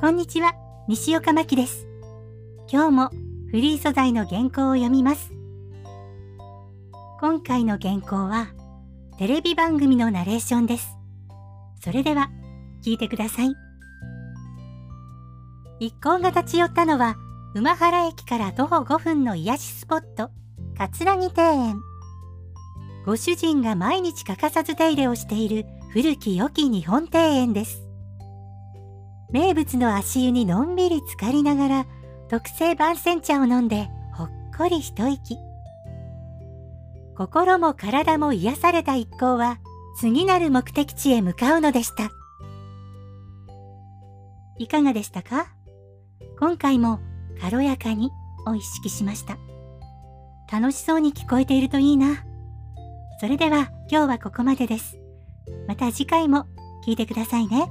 [0.00, 0.54] こんにちは、
[0.88, 1.86] 西岡真希です。
[2.72, 3.08] 今日も
[3.50, 5.30] フリー素材の原稿を読みます。
[7.20, 8.48] 今回の原稿は、
[9.18, 10.96] テレビ番組のナレーションです。
[11.84, 12.30] それでは、
[12.82, 13.54] 聞いてください。
[15.80, 17.16] 一行が立ち寄ったのは、
[17.54, 20.30] 馬原駅から徒歩5分の癒しスポット、
[20.78, 21.78] 桂木庭園。
[23.04, 27.89] ご主人が毎日欠かさず手入れをしている古き良き日本庭園です。
[29.32, 31.86] 名物の足湯にのんびり浸かりながら
[32.28, 35.36] 特製番煎茶を飲んでほっこり一息。
[37.16, 39.58] 心も体も癒された一行は
[39.98, 42.10] 次なる目的地へ向かうのでした。
[44.58, 45.46] いかがでしたか？
[46.38, 46.98] 今回も
[47.40, 48.10] 軽やかに
[48.46, 49.36] を意識しました。
[50.50, 52.24] 楽しそうに聞こえているといいな。
[53.20, 54.98] それでは今日はここまでです。
[55.68, 56.46] また次回も
[56.86, 57.70] 聞いてくださいね。